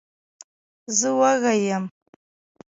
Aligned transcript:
زه 0.99 1.09
وږی 1.19 1.55
یم. 1.67 1.83